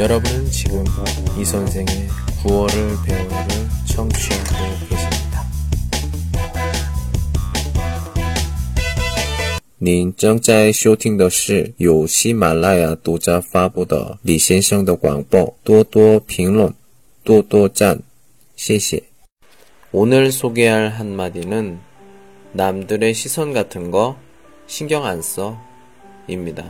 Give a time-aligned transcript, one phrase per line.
[0.00, 0.84] 여러분은 지금
[1.38, 2.08] 이 선생의
[2.42, 3.36] 9월을 배우를
[3.86, 5.46] 청취하고 계십니다.
[9.78, 15.54] 您正在收听的是由喜马拉雅独家发布的李先生的广播。
[15.62, 16.72] 多多评论，
[17.22, 18.00] 多多赞，
[18.56, 19.02] 谢谢。
[19.92, 21.78] 오늘 소개할 한마디는
[22.52, 24.16] 남들의 시선 같은 거
[24.66, 25.58] 신경 안 써.
[26.26, 26.64] 입니다.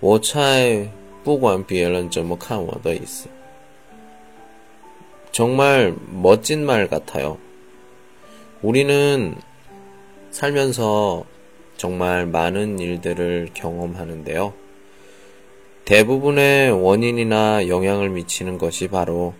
[0.00, 0.88] 我猜
[1.24, 3.28] 不管别人怎么看我的意思.
[5.32, 7.38] 정말 멋진 말 같아요.
[8.62, 9.34] 우리는
[10.30, 11.24] 살면서
[11.76, 14.52] 정말 많은 일들을 경험하는데요.
[15.84, 19.34] 대부분의 원인이나 영향을 미치는 것이 바로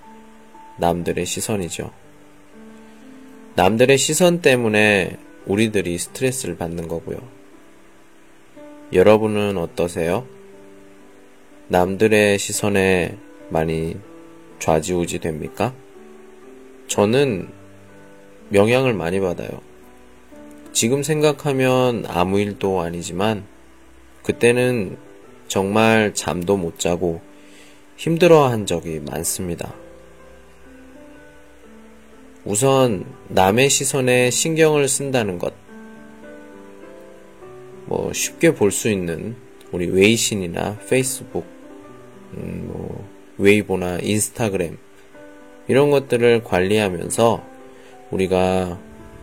[0.79, 1.91] 남들의 시선이죠.
[3.57, 7.19] 남들의 시선 때문에 우리들이 스트레스를 받는 거고요.
[8.93, 10.27] 여러분은 어떠세요?
[11.68, 13.18] 남들의 시선에
[13.50, 13.98] 많이
[14.60, 15.74] 좌지우지 됩니까?
[16.88, 17.50] 저는
[18.54, 19.50] 영향을 많이 받아요.
[20.72, 23.46] 지금 생각하면 아무 일도 아니지만
[24.24, 24.98] 그때는
[25.48, 27.22] 정말 잠도 못 자고
[27.98, 29.74] 힘들어 한 적이 많습니다.
[32.44, 35.54] 우선 남의 시선에 신경을 쓴다는 것.
[37.86, 39.36] 뭐 쉽게 볼 수 있는
[39.72, 41.46] 우리 웨이신이나 페이스북,
[42.36, 44.78] 음, 뭐 웨이보나 인스타그램
[45.68, 47.44] 이런 것들을 관리하면서
[48.12, 48.80] 우리가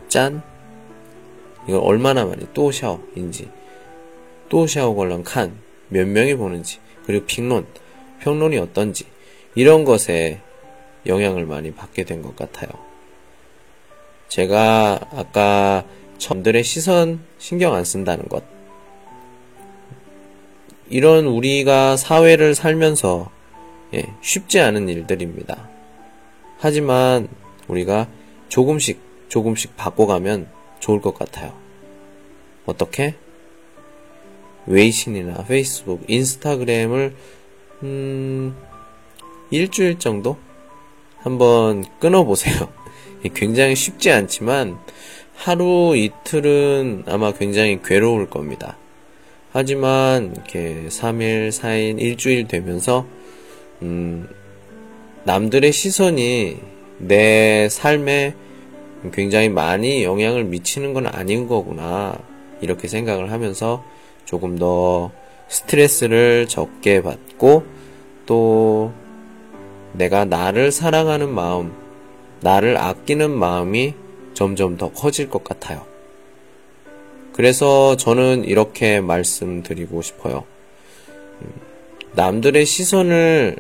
[0.08, 0.42] 짠
[1.68, 3.48] 이걸 얼마나 많이 또 샤워인지
[4.48, 7.66] 또 샤워 걸런 칸몇 명이 보는지 그리고评론
[8.20, 9.04] 평론이 어떤지
[9.54, 10.40] 이런 것에
[11.06, 12.70] 영향을 많이 받게 된 것 같아요.
[14.28, 15.84] 제가 아까
[16.18, 18.44] 점들의 시선 신경 안 쓴다는 것
[20.92, 23.30] 이런 우리가 사회를 살면서
[23.94, 25.70] 예, 쉽지 않은 일들입니다.
[26.58, 27.28] 하지만
[27.66, 28.08] 우리가
[28.50, 30.48] 조금씩 조금씩 바꿔가면
[30.80, 31.54] 좋을 것 같아요.
[32.66, 33.14] 어떻게?
[34.66, 37.16] 웨이신이나 페이스북, 인스타그램을
[37.84, 38.54] 음,
[39.50, 40.36] 일주일 정도
[41.16, 42.70] 한번 끊어보세요.
[43.32, 44.78] 굉장히 쉽지 않지만
[45.36, 48.76] 하루 이틀은 아마 굉장히 괴로울 겁니다.
[49.52, 53.06] 하지만 이렇게 3일, 4일, 일주일 되면서
[53.82, 54.28] 음,
[55.24, 56.56] 남들의 시선이
[56.98, 58.34] 내 삶에
[59.12, 62.18] 굉장히 많이 영향을 미치는 건 아닌 거구나.
[62.60, 63.84] 이렇게 생각을 하면서
[64.24, 65.10] 조금 더
[65.48, 67.64] 스트레스를 적게 받고
[68.24, 68.92] 또
[69.92, 71.72] 내가 나를 사랑하는 마음,
[72.40, 73.94] 나를 아끼는 마음이
[74.32, 75.91] 점점 더 커질 것 같아요.
[77.32, 80.44] 그래서 저는 이렇게 말씀드리고 싶어요.
[82.12, 83.56] 남들의 시선을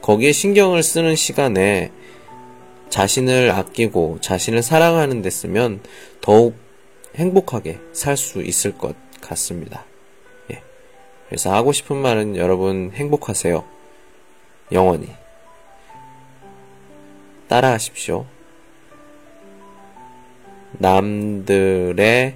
[0.00, 1.90] 거기에 신경을 쓰는 시간에
[2.90, 5.80] 자신을 아끼고 자신을 사랑하는 데 쓰면
[6.20, 6.54] 더욱
[7.16, 9.84] 행복하게 살 수 있을 것 같습니다.
[10.50, 10.62] 예.
[11.28, 13.64] 그래서 하고 싶은 말은 여러분 행복하세요.
[14.72, 15.08] 영원히.
[17.48, 18.26] 따라하십시오.
[20.72, 22.34] 남들의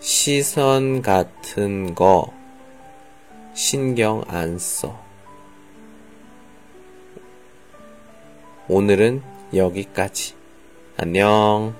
[0.00, 2.32] 시선 같은 거
[3.52, 4.96] 신경 안 써.
[8.68, 9.22] 오늘은
[9.52, 10.34] 여기까지.
[10.96, 11.74] 안녕.